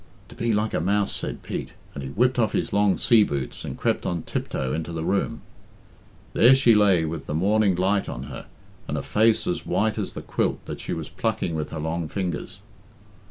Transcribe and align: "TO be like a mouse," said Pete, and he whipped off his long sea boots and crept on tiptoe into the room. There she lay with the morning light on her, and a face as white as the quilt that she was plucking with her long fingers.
"TO 0.29 0.35
be 0.35 0.51
like 0.51 0.73
a 0.73 0.79
mouse," 0.81 1.15
said 1.15 1.43
Pete, 1.43 1.73
and 1.93 2.01
he 2.03 2.09
whipped 2.09 2.39
off 2.39 2.53
his 2.53 2.73
long 2.73 2.97
sea 2.97 3.23
boots 3.23 3.63
and 3.63 3.77
crept 3.77 4.03
on 4.03 4.23
tiptoe 4.23 4.73
into 4.73 4.91
the 4.91 5.03
room. 5.03 5.41
There 6.33 6.55
she 6.55 6.73
lay 6.73 7.05
with 7.05 7.27
the 7.27 7.35
morning 7.35 7.75
light 7.75 8.09
on 8.09 8.23
her, 8.23 8.47
and 8.87 8.97
a 8.97 9.03
face 9.03 9.45
as 9.45 9.63
white 9.63 9.99
as 9.99 10.13
the 10.13 10.23
quilt 10.23 10.65
that 10.65 10.81
she 10.81 10.93
was 10.93 11.09
plucking 11.09 11.53
with 11.53 11.69
her 11.69 11.77
long 11.79 12.09
fingers. 12.09 12.61